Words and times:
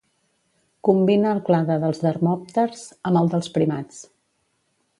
Combina 0.87 1.33
el 1.33 1.41
clade 1.49 1.75
dels 1.83 2.01
dermòpters 2.05 2.81
amb 3.11 3.21
el 3.23 3.33
dels 3.35 3.53
primats. 3.59 4.01